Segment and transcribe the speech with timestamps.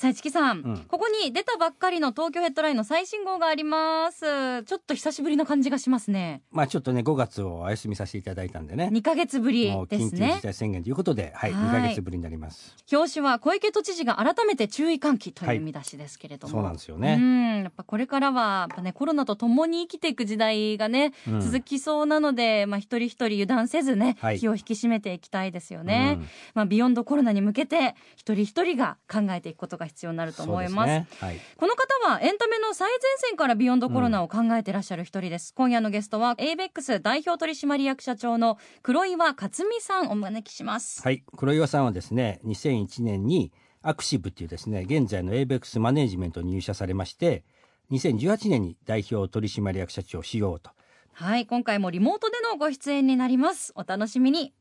[0.00, 4.62] さあ、市木さん,、うんここに出たばっかりの東京ヘッドラインの最新号があります。
[4.62, 6.40] ちょっと久しぶりな感じがしますね。
[6.50, 10.38] まあちょっとね5月をお休みさせていただいたんでね2ヶ月ぶりもう緊急事ですね。
[10.42, 12.74] 態宣言ということで、はい、はい2ヶ月ぶりになります。
[12.90, 16.52] 表紙は小池都知事が改めて注意喚起という見出しですけれども。
[16.54, 17.16] そうなんですようね。
[17.16, 26.16] ん、やっぱこれからはやっぱねコロナと共に生きていく時代がね、うん続きそうなので、まあ一人一人油断せずね、はい気を引き締めていきたいですよね。
[26.18, 30.88] うんまあビヨンドコロナに向けて一人一人が考えていくことが必要になると思います。
[30.88, 31.06] ね。
[31.20, 31.40] はい。
[31.56, 35.52] この方はエンタメの最前線からビヨンドコロナを考えてらっしゃる一人です。
[35.54, 41.02] 今夜のゲストは ABEX 代表取締役社長の黒岩克美さんお招きします。
[41.02, 47.44] はい、黒岩さんはですね、2001年にアクシブっていうですね、現在の ABEX マネージメントに入社されまして、
[47.90, 50.70] 2018年に代表取締役社長をしようと。
[51.12, 53.72] はい、今回もリモートでのご出演になります。
[53.74, 54.54] お楽しみに。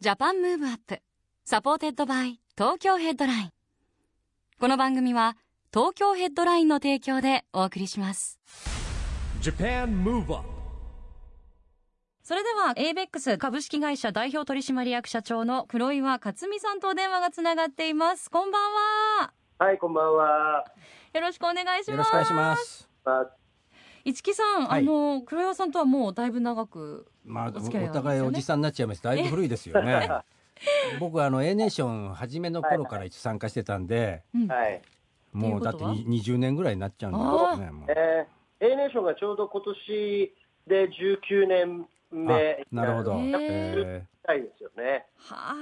[0.00, 1.00] Japan Move Up
[1.44, 3.50] supported by Tokyo Headline。
[4.62, 5.36] この番組は
[5.74, 8.38] 東京ヘッドラインの提供でお送りします。
[9.40, 10.44] Japan Move Up
[12.22, 18.30] それでは ABEX 株式会社代表取締役社長の黒岩克巳さんとお電話がつながっています。
[18.30, 18.62] こんばん
[19.18, 19.32] は。
[19.58, 20.64] はい、こんばんは。
[21.12, 21.90] よろしくお願いします。
[21.90, 22.88] よろしくお願いします。
[23.04, 23.26] あ
[24.04, 29.02] 一木さん、はいあの黒岩さんとはもうだいぶ長くまあ、お付き合いお互いおじさんになっちゃいます。
[29.02, 30.08] だいぶ古いですよね。
[31.00, 34.82] 僕はあの A ネーション初めの頃から参加してたんで、うんはい。
[35.32, 37.86] もうだってに20年ぐらいになっちゃうんですね。
[37.88, 40.34] えー、A ネーションがちょうど今年
[40.66, 43.16] で19年目あなるほど。
[43.18, 45.06] えたいですよね。
[45.18, 45.56] は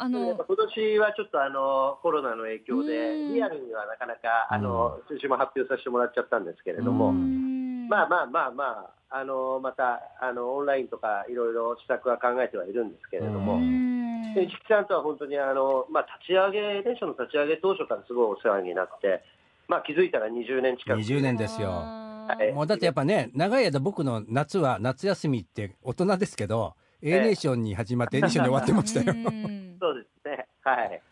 [0.00, 8.64] ああのぱ今年はちょっとあのコロナの影響でうんリアルにはなかなかあの数字も発表させてもらっちゃったんですけれどうも、んまあまあまあま
[9.10, 14.05] ああのまたあのオンラインとかいろいろ施策は考えてはいるんですけれどうも。
[14.42, 19.22] んで市木さんとは本当にあの、まあ、立ち上げ、電車の立ち上げ当初からすごいお世話になって、
[19.68, 21.00] まあ、気づいたら20年近く。
[21.00, 21.70] 20年ですよ。
[21.70, 29.14] あはいもうだってやっぱね長い間僕の夏は夏休みって大人ですけど、え A ネーションに始まって A ネーションで終わってましたよ。
[29.16, 30.46] うんそうですね。
[30.62, 31.02] はい。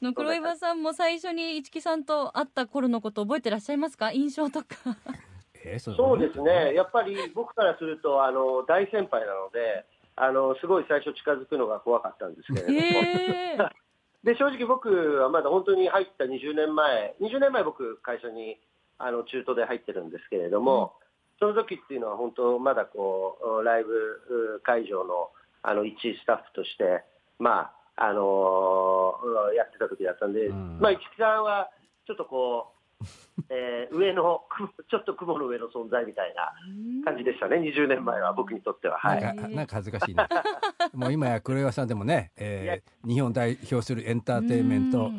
[0.00, 4.12] の黒岩さんも最初に市木さんと会った頃のこと覚えてらっしゃいますか？
[4.12, 4.66] 印象とか
[5.64, 6.72] えーそそうですね。
[6.74, 9.84] やっぱり僕からすると、あの、大先輩なので、
[10.16, 12.78] あの、すごい最初近づくのが怖かったんですけれども。
[12.78, 13.58] へえ
[14.24, 18.60] で、正直僕はまだ本当に入った20年前、20年前僕会社に、
[18.98, 20.94] あの、中途で入ってるんですけれども、
[21.38, 23.94] その時っていうのは本当まだこう、ライブ
[24.56, 25.30] う会場の、
[25.62, 27.02] あの、一スタッフとして、
[27.38, 30.78] まあ、あのーやってた時だったんで、うん。
[30.80, 31.70] まあ、市木さんは、
[32.06, 32.79] ちょっとこう、
[33.48, 34.42] えー上の、
[34.90, 36.52] ちょっと雲の上の存在みたいな
[37.04, 38.98] 感じでしたね、20年前は僕にとっては。
[38.98, 39.20] はい。
[39.22, 40.28] なんかなんか恥ずかしいな。
[40.94, 45.10] もう今や黒岩さんでもね、えー日本代表するエンターテインメント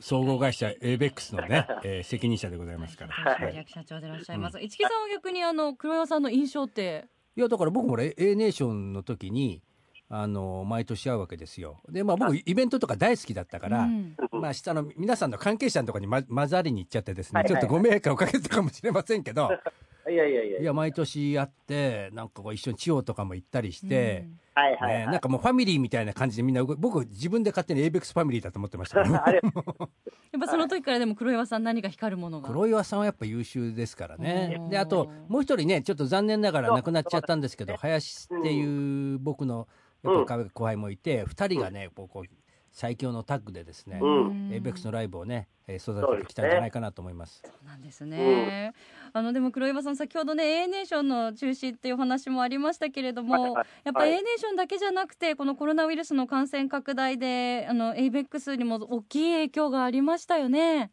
[0.00, 3.36] 総合会社 ABEX のね、えー責任者でございますから。
[3.38, 7.06] 取締役社長でいらっしゃいます、市木さんは逆にあの黒岩さんの印象って？
[7.36, 9.62] いやだから僕もね A ネーションの時に
[10.08, 11.80] あの毎年会うわけですよ。
[11.88, 13.80] でまあ僕イベントとか大好きだったから。
[13.82, 14.16] うん。
[14.32, 17.52] まあ下の皆さんの関係者のところに、ま、混ざりに行っちゃってですね、はいはい。
[17.52, 19.50] ちょっとご迷惑をかけてたかもしれませんけど、
[20.06, 20.60] ーいやいやいや。
[20.60, 24.98] いや毎年会ってなんかこう一緒に地方とかも行ったりして、はいはい、はい。
[25.00, 29.22] ねなんかもうファミリーみたいな感じでみんな僕自分で勝手に ABEX ファミリーだと思ってましたから。
[29.26, 29.40] あれ。
[30.32, 32.48] やっぱその時からでも黒岩さん何か光るものが？
[32.48, 34.56] 黒岩さんはやっぱ優秀ですからね。
[34.60, 34.68] うん。
[34.68, 39.66] であともう一人ねちょっと残念ながら亡くなっちゃったんですけど林っていう僕の
[40.12, 42.24] やっぱ後輩もいて二人がねこうこう
[42.70, 44.50] 最強のタッグでですねうん。
[44.50, 47.42] ABEX のライブをねえー育ててきたんじゃないかなと思います。
[47.44, 48.74] そうなんですね、
[49.12, 54.10] あのでも黒岩さん先ほどね A ネーションの中止っていうお話もありましたけれども、はいやっぱはい。
[54.10, 60.92] A ネーションだけじゃなくてこのコロナウイルスの感染拡大であの ABEX にも大きい影響がありましたよね。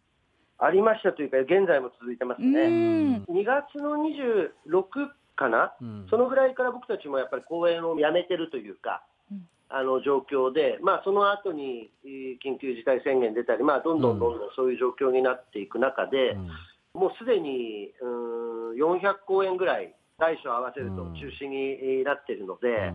[0.59, 2.67] ありましたというか、現在も続いてますうね。
[3.17, 3.23] ん。
[3.25, 6.07] 2月の26かな、うん。
[6.09, 9.47] そのぐらいから僕たちもやっぱり公演をやめてるというか、うん。
[9.69, 16.49] あの状況で、まあ、その後にえー緊急事態宣言出たり、まあ、どんどんどんどんそういう状況になっていく中で、うん。
[17.01, 22.93] もうすでにうーん400公演ぐらい、大小合わせると中止になっているので、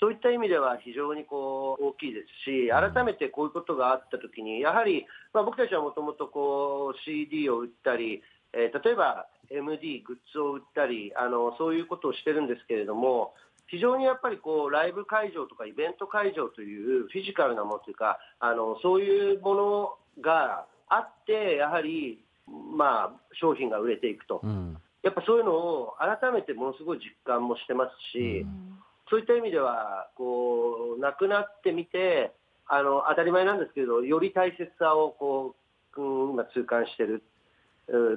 [0.00, 13.34] そういった意味では非常にこう大きいですし、改めてこういうことがあったときに、やはり、まあ、僕たちはもともとこう CD を売ったり、えー、例えば MD、グッズを売ったりあの、そういうことをしてるんですけれども、
[13.68, 32.32] 非常にやっぱりこうライブ会場とかイベント会場というフィジカルなものというか、あのそういうものがあって、やはり、まあ、商品が売れていくと、うん、やっぱそういうのを改めてものすごい実感もしてますし、うん、そういった意味ではこう、なくなってみて
[32.72, 35.56] あの、当たり前なんですけど、より大切さをこ
[35.96, 37.22] う、うん、今、痛感している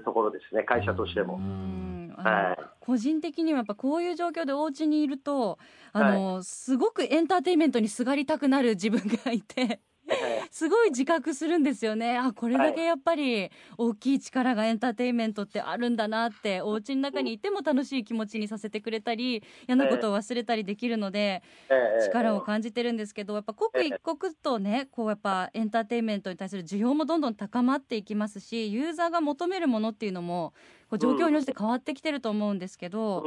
[0.04, 1.40] ところですね、会社としても。
[2.16, 5.58] はい、個人的にはやっぱこういう状況でお家にいると
[5.92, 9.82] あの、はい、すごくエンターテインメントにすがりたくなる自分がいて
[10.52, 12.18] すごい自覚するんですよね。
[12.18, 21.44] あ、これだけやっぱり大きい力がエンターテインメントってあるんだなって、お家の中にいても楽しい気持ちにさせてくれたり、嫌なことを忘れたりできるので、
[22.06, 30.54] 力を感じてるんですけど、やっぱ刻一刻とね、こうやっぱエンターテインメントに対する需要もどんどん高まっていきますし、ユーザーが求めるものっていうのも、
[30.90, 33.26] こう状況に応じて変わってきてると思うんですけど、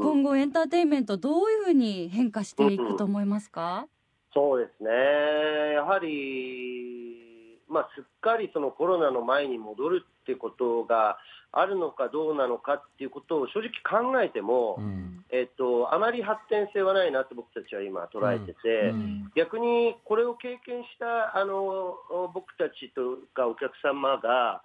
[0.00, 3.88] 今後エンターテインメントどういうふうに変化していくと思いますか、
[4.32, 4.90] そうですね、
[5.74, 11.18] やはり、まあ、すっかりそのコロナの前に戻るっていうことが
[11.52, 21.96] あるのかどうなのかっていうことを正直考えても、うん、えっと、あまり発展性はないなって僕たちは今、捉えてて、うん、逆にこれを経験したあの
[22.32, 24.62] 僕たちとかお客様が、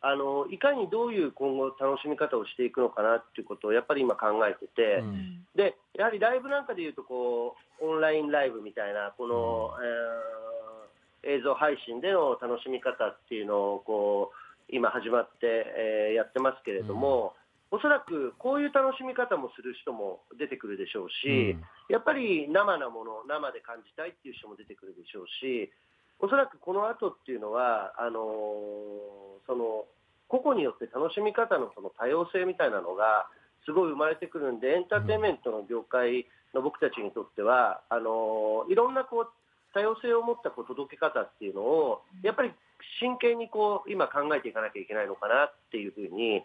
[0.00, 9.70] あのいかにどういう今後楽しみ方をしていくのかなっていうことをやっぱり今考えてて、うん、でやはりライブなんかでいうとこうオンラインライブみたいなこの、
[11.24, 17.34] うん、えー、映像配信での楽しみ方っていうのをこう今始まって、えー、やってますけれども、
[17.72, 21.56] うん、おそらくこういう楽しみ方もする人も出てくるでしょうし、
[21.88, 25.72] やっぱり生なもの生で感じたいっていう人も出てくるでしょうし
[26.20, 29.88] おそらくこの後っていうのはあのーその
[30.28, 33.26] 個々によって楽しみ方のその多様性みたいなのが
[33.68, 36.24] すごい生まれてくるんでエンターテインメントの業界
[36.54, 39.28] の僕たちにとってはあのいろんなこう
[39.74, 42.52] 多様性を持ったこう届け方っていうのをやっぱり
[42.98, 46.40] 真剣にこう今考えていかなきゃいけないのかなっていうふうに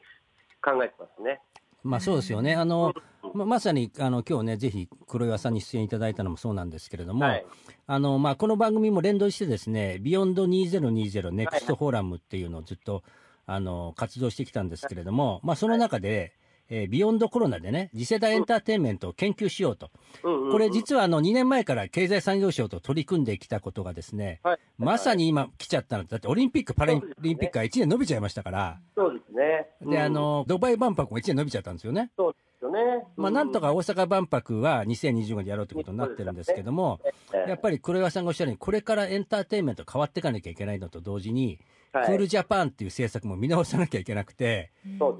[0.61, 1.39] 考えてますね。
[1.83, 2.55] まあそうですよね。
[2.55, 2.93] あの、
[3.33, 7.45] ままさに、あの、今日ね、ぜひ黒岩さんに出演いただいたのもそうなんですけれども、はい、
[7.87, 13.03] あの、まあこの番組も連動してですね、 Beyond 2020 Next Forum っていうのをずっと、
[13.45, 16.33] あの、活動してきたんですけれども、まあその中で、
[16.69, 19.91] えー、 Beyond コロナでね、次世代エンターテインメントを研究しようと。
[20.21, 28.79] これ実はあの2年前から経済産業省と取り組んできたことがですね、はい、まさに今来ちゃったのだってオリンピック・パラリンピックが1年伸びちゃいましたから。
[28.95, 29.67] そうですね。
[29.91, 32.11] で、あの、ドバイ万博も1年伸びちゃったんですよね。
[32.15, 33.03] そうですよね。
[33.15, 36.99] まあなんとか大阪万博は2025年でやろうということになってるんですけども、
[37.47, 41.59] やっぱり黒岩さんがおっしゃるように、これからエンターテインメント変わっていかなきゃいけないのと同時に、
[41.91, 44.71] クールジャパンっていう政策も見直さなきゃいけなくて、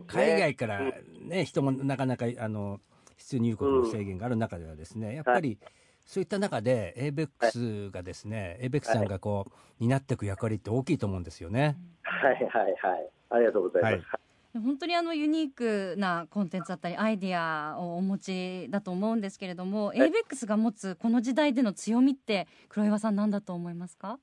[0.08, 0.80] 海外から
[1.22, 2.80] ね、人もなかなかあの
[3.18, 5.60] 出入国の制限がある中ではですね、やっぱり、
[6.06, 11.78] そういった中で、ABEX がですね、ABEX さんがこう、担っていく役割って大きいと思うんですよね。
[12.04, 12.44] はいはい
[12.82, 13.10] はい。
[13.30, 13.94] ありがとうございます。
[14.10, 14.23] はい
[14.54, 24.20] 本当にあのユニークなコンテンツだったりアイディアをお持ちだと思うんですけれども、はい、ABEX が持つこの時代での強みって黒岩さん何だと思いますか？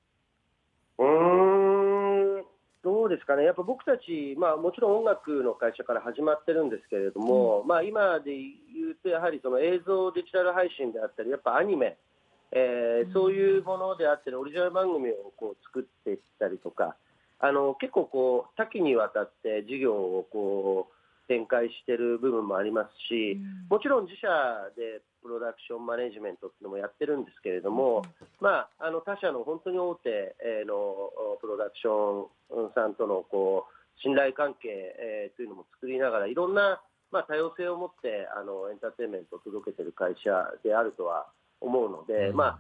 [0.99, 2.45] うん
[2.83, 11.99] どうですかね、やっぱ僕たち、まあ、もちろん音楽の会社から始まってるんですけれども、うん、まあ、今で言うと、やはりその映像デジタル配信であったり、やっぱアニメ、
[12.53, 16.97] えー、うん、そういうものであったり、オリジナル番組をこう作っていったりとか、
[17.41, 23.39] あの結構こう、多岐にわたって事業をこう展開している部分もありますし、
[23.71, 24.29] もちろん自社
[24.77, 28.03] でプロダクションマネジメントっていうのもやってるんですけれども、
[28.41, 30.35] まあ、あの他社の本当に大手
[30.67, 34.69] のプロダクションさんとのこう信頼関係、
[34.99, 36.81] えー、というのも作りながらいろんな、
[37.13, 40.31] まあ、多様性を持ってあのエンターテインメントを届けている会社
[40.65, 41.29] であるとは
[41.61, 42.59] 思うので、うん、まあ、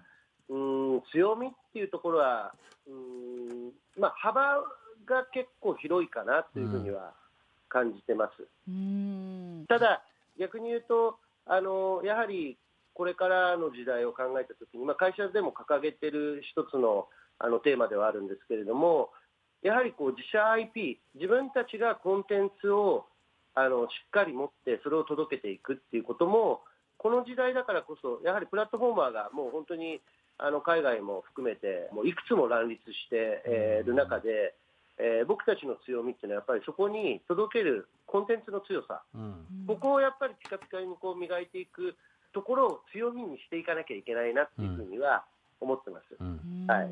[0.50, 2.52] うん強みっていうところは
[2.87, 4.62] うんまあ、幅
[5.07, 7.12] が結構広いかなというふうには
[7.69, 8.49] 感じてます。
[9.69, 10.02] ただ、
[10.38, 12.57] 逆に言うとあのやはり
[12.95, 19.11] これからの時代を考えたときに、まあ、会社でも掲げている一つのあのテーマではあるんですけれども
[19.62, 23.07] やはりこう自社 IP 自分たちがコンテンツを
[23.54, 26.61] あのしっかり持ってそれを届けていくっていうことも
[26.99, 30.02] この時代だからこそやはりプラットフォーマーがもう本当に
[30.42, 33.42] あの海外も含めてもういくつも乱立して
[33.82, 34.54] いる中で、
[34.99, 41.94] えー、僕たちの強みっていうのはやっぱりそこに届けるコンテンツの強さ、うん、ここをやっぱりピカピカにこう磨いていく
[42.32, 45.25] ところを強みにしていかなきゃいけないなっていうふうには
[45.61, 46.16] 思ってます。
[46.18, 46.66] うん。
[46.66, 46.90] はい。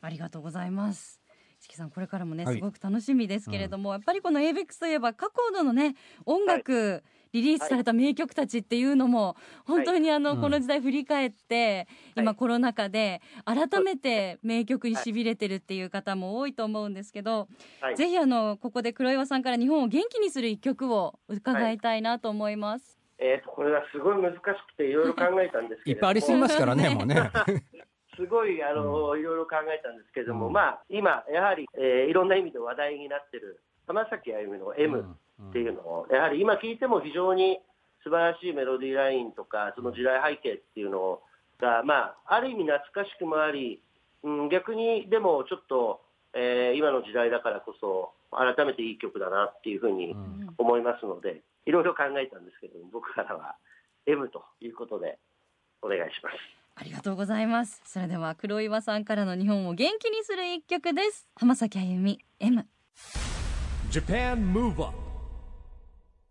[0.00, 1.20] ありがとうございます。
[1.60, 2.54] 石木さんこれからもねはい。
[2.56, 9.36] すごく楽しみですけれども、やっぱりこの ABEX といえば過去のね音楽、リリースされた名曲たちっていうのも
[9.66, 12.36] 本当にあの、うんこの時代振り返って、今はい。
[12.36, 17.48] コロナ禍で改めて名曲にしびれてるっていう方も多いと思うんですけど、
[17.80, 22.98] はい、ぜひあのここで黒岩さんから日本を元気にする一曲を伺いたいなと思います。
[23.18, 25.96] えーとこれはすごい難しくていろいろ考えたんですけれども。
[25.96, 27.16] いっぱいありすぎますからね、もうね。
[28.18, 30.52] すごいあの、いろいろ考えたんですけれども、うん。
[30.52, 35.16] まあ、今、やはり、えーいろんな意味で話題になってる浜崎あゆみの M
[35.50, 37.60] っていうのを、やはり今聞いても非常に
[38.02, 41.20] 素晴らしいメロディーラインとか、その時代背景っていうの
[41.60, 43.80] が、まあ、ある意味懐かしくもあり、
[44.24, 46.00] うん、逆にでもちょっと、
[46.34, 50.38] えー今の時代だからこそ、改めていい曲だなっていうふうにうん。
[50.58, 53.54] 思いますので、いろいろ考えたんですけども、僕からは
[54.06, 55.18] M ということで
[55.82, 56.36] お願いします。
[56.80, 57.82] ありがとうございます。
[57.84, 61.26] それでは黒岩さんからの日本を元気にする一曲です。
[61.34, 62.64] 浜崎あゆみ M。
[63.90, 64.96] Japan Move Up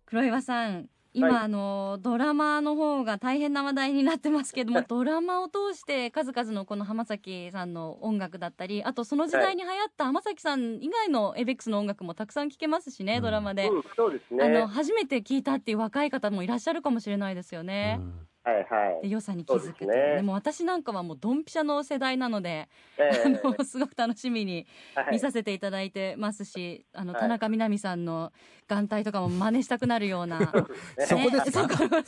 [0.05, 0.89] 黒岩さん。
[1.13, 14.43] 今、はいあのドラマの方が大変な話題になってますけども ドラマを通して数々のこの浜崎さんの音楽だったりあとその時代に流行った浜崎さん以外のエベックスの音楽もたくさん聴けますしね、うんドラマで、うん、そうですね。
[14.43, 17.99] あの初めて聴いたっていう若い方もいらっしゃるかもしれないですよね。
[18.47, 19.01] はいはい。
[19.01, 19.73] で良さに気づくっていう。
[19.79, 20.15] そうですね。
[20.17, 25.07] でも私なんかはもうドンピシャの世代なので、えあのすごく楽しみにはい。
[25.13, 27.21] 見させていただいてますし、あのはい。
[27.21, 28.31] 田中みな実さんの
[28.67, 30.51] 眼帯とかも真似したくなるような
[30.99, 31.51] そこです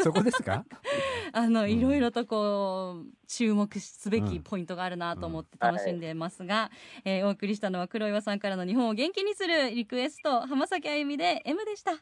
[0.03, 0.65] そこですか？
[1.33, 1.71] あのん。
[1.71, 6.71] いろいろとこう注目すべきポイントがあるなと思って楽しんでますが、
[7.03, 11.93] えーお送りしたのは黒岩さんからの日本を元気にするリクエスト浜崎あゆみで M でした。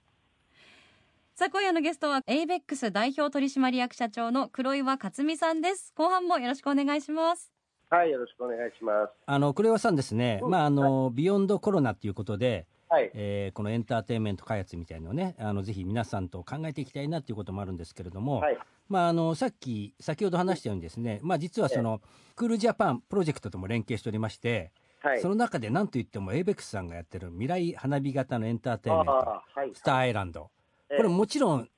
[1.37, 7.51] さあ今夜のゲストは ABEX 代表取締役社長の黒岩克美さんです後半もよろしくお願いします
[7.91, 9.13] はい、よろしくお願いします。
[9.27, 13.11] あの黒岩さんですね、うんまああのビヨンドコロナということで、はい。
[13.13, 18.57] えーこのエンターテインメント開発みたいのをね、あのぜひ皆さんと考えていきたいなということもあるんですけれども、はい。
[18.89, 22.01] まああのさっき先ほど話したようにですね、まあ実はその
[22.35, 25.21] クールジャパンプロジェクトとも連携しておりまして、はい。
[25.21, 29.71] その中で何といっても ABEX さんがやってる未来花火型のエンターテインメント、はい。
[29.73, 30.49] スターアイランド。
[30.89, 30.97] ええ。
[30.97, 31.69] これもちろん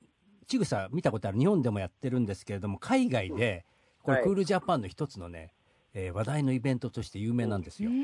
[0.46, 1.38] ちぐさ見たことある。
[1.38, 3.64] 日本でもやってるんですけれども海外で
[4.02, 4.24] これはい。
[4.24, 5.52] クールジャパンの一つのね、
[5.94, 7.90] えー話題のイベントとして有名なんですよ。
[7.90, 8.00] うーん。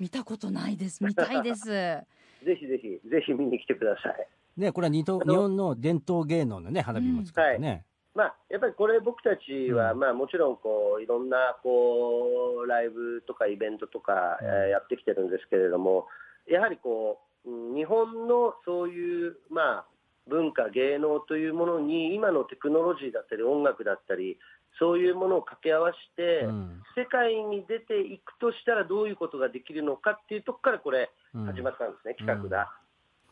[0.00, 1.04] 見たことないです。
[1.04, 1.64] 見たいです。
[2.44, 4.28] ぜひぜひ、ぜひ見に来てください。
[4.56, 7.84] ね、これは日本あの日本の伝統芸能のね花火も使ってね。
[8.14, 9.98] まあ、やっぱりこれ僕たちは、うん。
[9.98, 14.46] まあもちろんこう、いろんなこう、ライブとかイベントとか、うん。
[14.46, 16.08] えーやってきてるんですけれども、
[16.48, 19.84] やはりこう、うん日本のそういう、まあ、
[20.28, 24.38] 文化、芸能というものに、今のテクノロジーだったり、音楽だったり、
[24.78, 26.82] そういうものを掛け合わせて、うん。
[26.96, 31.46] 世界に出ていくとしたらどういうことができるのかっていうところからこれうん。
[31.46, 32.70] 始まったんですね、企画が。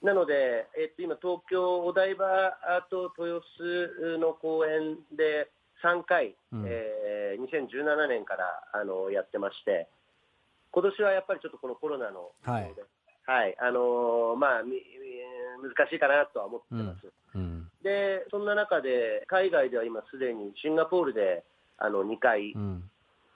[0.02, 2.26] なので、えっと、今、東京、お台場
[2.88, 5.50] と豊洲の公演で
[5.82, 6.64] 3回、うん。
[6.66, 7.04] えー
[7.34, 9.88] 2017年からあのやってまして、
[10.70, 12.74] 今年はやっぱりちょっとこのコロナのはい
[13.26, 13.56] はい。
[13.58, 14.82] あのーまあ、み
[15.62, 17.12] 難しいかなとは思ってます。
[17.34, 17.70] うん。
[17.82, 21.44] で、そんな中で、海外では今すでにシンガポールで
[21.78, 22.90] あの2回、うん。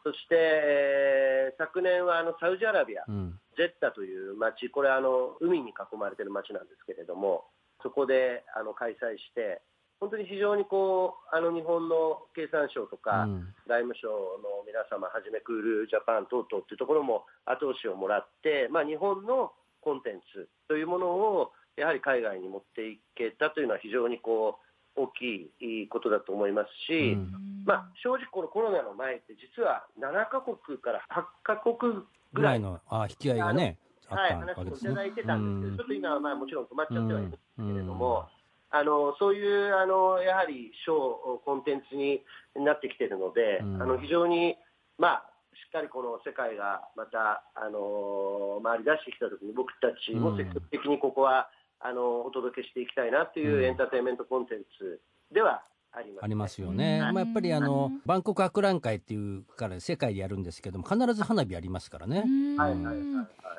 [0.05, 3.41] そして、えー昨年はあのサウジアラビア、うん。
[3.57, 7.47] ジェッタという町、これあの、海に囲まれている町なんですけれども、
[7.83, 9.61] そこであの開催して、
[9.99, 13.55] 本当に非常にこうあの日本の経産省とか、うん。
[13.67, 24.69] 外務省の皆様はじめクールジャパン等々っていうところも後押しをもらって、まあ、日本のコンテンツというものをやはり海外に持っていけたというのは非常にこう
[24.99, 27.65] 大きいことだと思いますし、うん。
[27.65, 33.79] まあ、正直、このコロナの前って実は7カ国から8カ国ぐぐらいのあ引き合いがね
[34.11, 38.27] あはい、話をいただいてたんですけど、ちょっと今はまあもちろん止まっちゃってはいるんですけれども、
[38.73, 38.79] うん。
[38.79, 42.23] あのそういうあのやはりショー、コンテンツに
[42.57, 43.83] なってきているので、うん。
[43.83, 44.57] あの非常に、
[44.99, 45.28] まあ、し
[45.69, 53.65] っかりこの世界がまた、あの回り出してきたときに、僕たちも積極的にここは、あのお届けしていきたいなといううん。
[53.65, 57.15] エンターテインメントコンテンツではあります、ありますよね、うん。
[57.15, 58.03] まあ、やっぱりあのうん。
[58.05, 62.25] バンコク博覧会っていうから世界でやるんですけども必ず花火ありますからね。
[62.27, 62.29] う。
[62.29, 62.57] ん。
[62.57, 63.05] はいはいはいはい。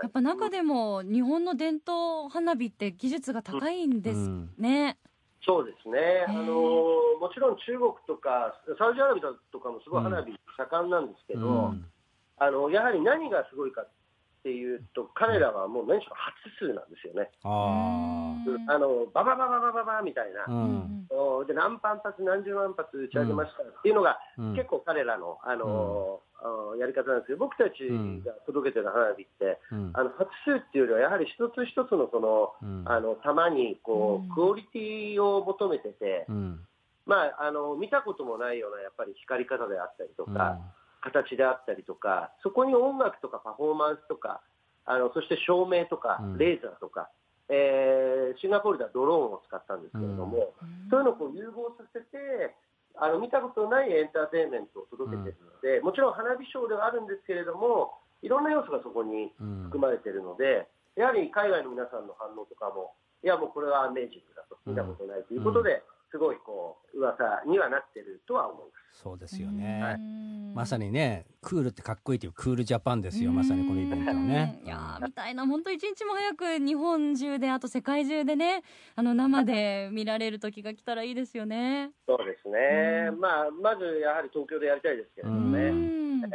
[0.03, 4.97] やっぱ中でも日本の伝統花火って技術が高いんですね。
[5.45, 11.85] そうですね、あのもちろん中国とか、サウジアラビアとかもすごい花火盛んなんですけど、うん
[12.39, 13.87] あのやはり何がすごいかっ
[14.41, 17.29] ていうと、彼らはもう何しろ初数なんですよね。
[17.43, 18.33] あ
[18.67, 21.07] あのバババババババみたいな、うん。
[21.11, 24.55] おで何万発、何十万発打ち上げましたっていうのが、うん。
[24.55, 27.83] 結構彼らの、あのあやり方なんですけど、僕たち
[28.23, 29.91] が届けてる花火って、うん。
[29.93, 32.87] あの発数っていうよりは、やはり一つ一つのその、うん。
[32.87, 34.33] あの弾にこう、うん。
[34.33, 36.63] クオリティを求めてて、うん。
[37.05, 40.59] まあ、あの見たこともないようなやっぱり光り方であったりとか、
[41.01, 44.41] 形であったりとか、そこに音楽とかパフォーマンスとか、
[44.85, 47.09] あのそして照明とかうん、レーザーとか、
[47.49, 50.53] えーシンガポールではドローンを使ったんですけれども、
[50.89, 52.55] そういうのをこう融合させて、
[52.95, 59.63] あの見たことのないエンターテインメントを届けているので、もちろん花火ショーではあるんですけれども、いろんな要素がそこにうん。
[59.69, 68.78] 含まれているので、やはり海外の皆さんの反応とかも、いや、もうこれはアメージングだと、見たことないということで、すごいこう噂にはなってるとは思います。
[68.91, 74.59] そうですよね、うんまさにねクールってかっこいいというクールジャパンですよまさにこのイベントはね。
[74.61, 74.67] うん。
[74.67, 75.45] いやーみたいな。
[75.45, 78.63] 本当一日も早く日本中であと世界中でね
[78.95, 81.91] あの生で見られる時が来たらいいですよね。
[82.07, 83.19] そうですね、うん。
[83.19, 86.23] まあ、まずやはり東京でやりたいですけれどもね、うん。
[86.25, 86.27] え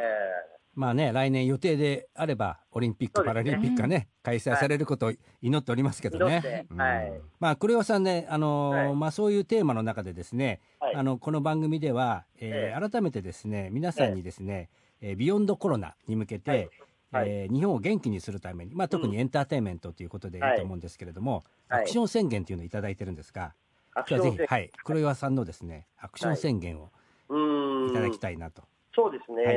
[0.74, 6.66] まあね来年予定であればオリンピック・ねパラリンピックがね開催されることを祈っておりますけどね。
[6.76, 7.20] はい。
[7.38, 8.94] まあ黒岩さんねあのーはい。
[8.94, 10.94] まあそういうテーマの中でですね、はい。
[10.96, 14.68] あのこの番組では、えーえ改めてですね皆さんにですね、
[15.00, 16.70] えービヨンドコロナに向けて、はい。
[17.12, 17.28] はい。
[17.28, 21.80] えー日本を元気にするために、まあ、特にエンターテインメントということでいいと思うんですけれども、はい。
[21.80, 23.54] アクション宣言というのをいただいてるんですが、
[23.94, 26.90] 今日はぜひ、はい、黒岩さんのですねアクション宣言を
[27.28, 27.90] うーん。
[27.90, 28.62] いただきたいなと。
[28.94, 29.54] そうですね、はい。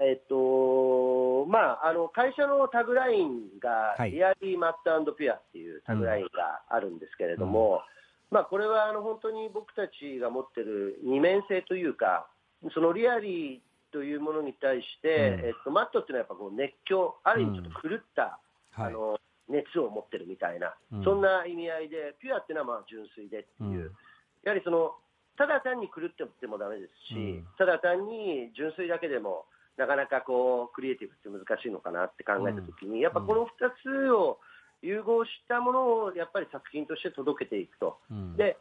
[0.00, 4.10] えっとまあ、あの会社のタグラインが、はい。
[4.12, 4.72] リアリー・マッ
[5.04, 7.82] トピュアっていうタグラインがあるんですけれども、
[8.30, 12.28] まあ、これはあの本当に僕たちが持ってる二面性というか、
[12.74, 15.46] そのリアリーというものに対して、うん。
[15.46, 18.38] えっと、マットっていうのはやっぱこう熱狂、ある意味ちょっと狂った、
[18.72, 18.86] はい。
[18.88, 19.18] あの
[19.48, 21.04] 熱を持ってるみたいな、うん。
[21.04, 23.96] そんな意味合いで、ピュアっていうのはまあ純粋でっていう、うん。
[24.44, 24.92] やはりその
[25.38, 27.46] ただ単に狂っててもダメですし、うん。
[27.56, 29.46] ただ単に純粋だけでも、
[29.78, 34.38] なかなかこうクリエイティブって難しいのかなって考えたときに、やっぱこの2つを
[34.82, 37.98] 融合したものをやっぱり作品として届けていくと。
[38.10, 38.36] うん。
[38.36, 38.56] で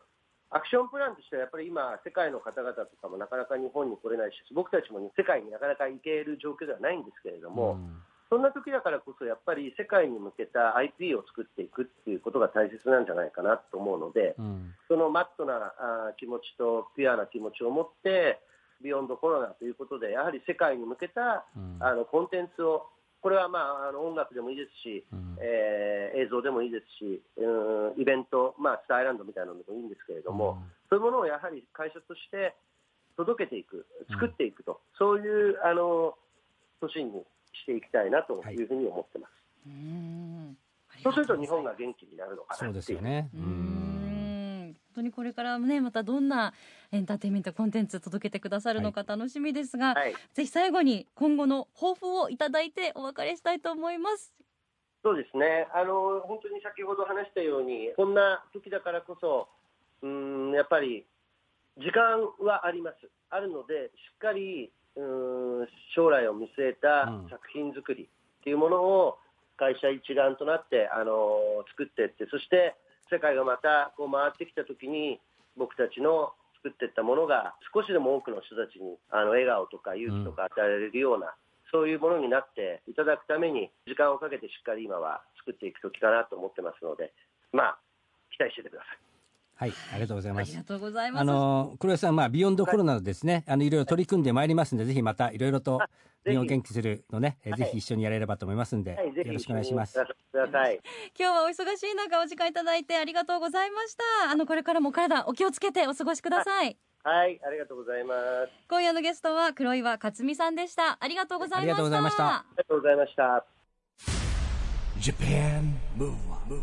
[0.49, 7.99] アクションプランとしてはやっぱり今、世界の方々とかもなかなか日本に来れないし、僕たちも世界になかなか行ける状況ではないんですけれども、うん。
[8.29, 14.73] そんな時だからこそ、やっぱり世界に向けた IP を作っていくっていうことが大切なんじゃないかなと思うので、うん。
[14.87, 18.39] そのマットなあー気持ちとピュアな気持ちを持って、
[18.81, 21.77] ビヨンドコロナということで、やはり世界に向けたうん。
[21.81, 22.87] あのコンテンツを、
[23.27, 25.35] これは、まあ、あの音楽でもいいですし、うん。
[25.41, 32.55] えー映像でもいいですし、うんイベント、まあ、スターアイランドみたいなのでもいいんですけれども、そういうものをやはり会社として
[33.17, 36.15] 届けていく、作っていくと、そういうあの
[36.79, 37.11] 年に
[37.51, 39.31] していきたいなというふうに思ってます。
[39.67, 40.57] うん。
[41.03, 43.01] そうすると日本が元気になるのかなっていそうですよ。
[43.01, 43.29] ね。
[43.35, 43.43] うーん。
[43.43, 43.86] 本
[44.97, 46.53] 当にこれからもねまたどんな
[46.91, 54.33] エンターテインメントコンテンツ届けてくださるのか楽しみですが、はい、ぜひ最後に今後の抱負をいただいてお別れしたいと思います。
[55.03, 59.47] そうですね、あの本当に先ほど話したように、こんな時だからこそ、
[60.01, 61.05] うーんやっぱり
[61.77, 67.29] 時間はあります、あるので、しっかりうーん将来を見据えたうん。
[67.29, 69.17] 作品作りっていうものを
[69.55, 72.75] 会社一丸となって、あの作っていって、そして
[73.11, 75.19] 世界がまたこう回ってきた時に、
[75.57, 81.33] 僕たちの作っていったものが少しでも多くの人たちにあの笑顔とか勇気とか与えられるような、
[81.71, 87.13] そういうものになっていただくために、時間をかけてしっかり今は作っていく時かなと思ってますので、
[87.51, 87.79] まあ、
[88.31, 89.06] 期待しててください。
[89.57, 90.63] はい、ありがとうございますありが。
[90.63, 91.21] とうございます。
[91.21, 95.89] あの黒井さん、まあ、ビヨンドコロナのですね、あのいろいろ取り組んでまいりますんで、ぜひまたいろいろとあ
[96.23, 99.93] ぜひ日本を元気するのね、ぜひ一緒にやれればと思いますんで、はい、よろしくお願いします。
[99.93, 100.05] く
[100.37, 100.79] ださい。
[101.17, 104.31] 今日はお忙しい中お時間いただいてありがとうございました。
[104.31, 106.77] あのこれからもお体お気をつけてお過ごしください。
[107.03, 108.51] はい、ありがとうございます。
[108.69, 110.97] 今夜のゲストは黒岩克美さんでした。
[110.99, 111.65] ありがとうございました。
[111.65, 113.45] ありがとうございましたありがとうございました。
[114.99, 116.55] Japan Move Up,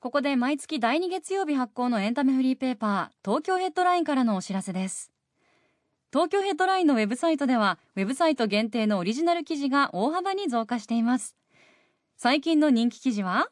[0.00, 5.10] ここで毎月第2月曜日発行のエンタメフリーペーパー東京ヘッドラインからのお知らせです。
[6.12, 11.34] 東京ヘッドラインのウェブサイトではウェブサイト限定のオリジナル記事が大幅に増加しています。
[12.16, 13.48] 最近の人気記事は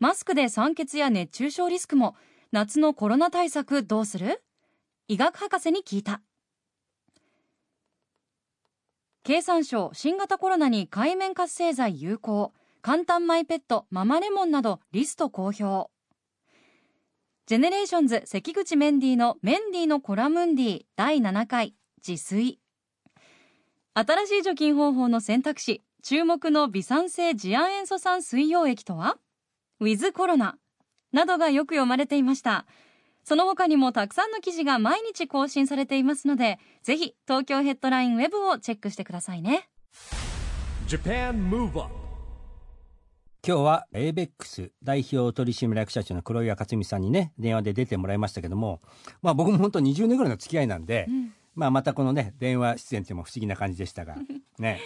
[0.00, 2.16] マスクで酸欠や熱中症リスクも
[2.50, 4.42] 夏のコロナ対策どうする？
[5.06, 6.22] 医学博士に聞いた。
[9.22, 12.52] 経産省新型コロナに界面活性剤有効。
[12.86, 15.90] 簡単マイペットママレモンなどリスト公表。
[17.46, 21.74] GENERATIONS 関口メンディーのメンディーのコラムンディ第7回
[22.06, 22.60] 自炊。
[23.94, 29.16] 新しい除菌方法の選択肢注目の微酸性次亜塩素酸水溶液とは？
[29.80, 30.58] ウィズコロナ。
[31.10, 32.66] などがよく読まれていました。
[33.24, 39.70] その他にもたくさんの記事が毎日更新されていますのでぜひ東京ヘッドラインウェブをチェックしてくださいね。
[43.46, 48.80] 今日は ABEX 代表取締役社長の黒岩克美さんにね電話で出てもらいましたけども、
[49.20, 54.16] まあ、僕も本当20年ぐらいの付き合いなんで、うんまあ、またこのね電話出演っていうのも不思議な感じでしたが
[54.58, 54.80] ね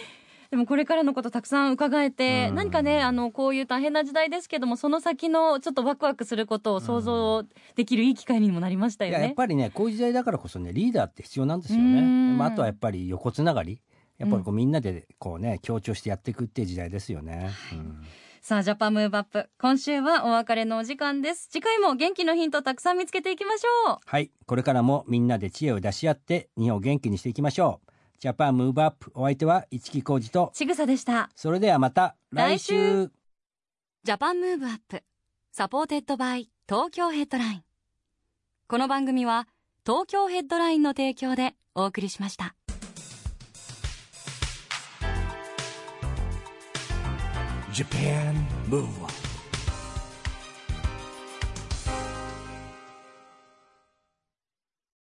[0.51, 7.43] でもこれからのことたくさん伺えて、何かね、あの、こういう大変な時代ですけども、その先のちょっとワクワクすることを想像
[7.75, 9.25] できるいい機会にもなりましたよね。
[9.25, 12.01] やっぱりね、こういう時代だからこそね、リーダーって必要なんですよね。
[12.35, 13.79] まあ、あとはやっぱり横つながり。
[14.17, 17.51] やっぱりこうみんなでこうね、強調してやっていくっていう時代ですよね。
[17.73, 18.01] うん
[18.41, 19.49] さあ、ジャパンムーブアップ。
[19.59, 21.49] 今週はお別れのお時間です。
[21.49, 23.97] 次回も元気のヒントたくさん見つけていきましょう。
[24.05, 24.31] はい。
[24.45, 27.91] これからもみんなで知恵を出し合って、日本を元気にしていきましょう。
[28.19, 29.11] Japan Move Up。
[29.13, 31.29] お相手は一木広治と、ちぐさでした。
[31.35, 33.11] それではまた来週。
[34.03, 37.63] Japan Move Up。Supported by 東京ヘッドライン。
[38.67, 39.47] この番組は
[39.85, 42.55] 東京ヘッドラインの提供でお送りしました。
[47.79, 48.35] Japan
[48.67, 49.28] Move